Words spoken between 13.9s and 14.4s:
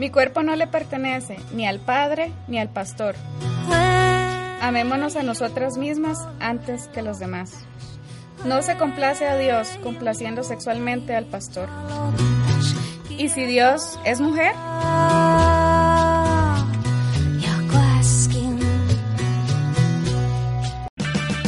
es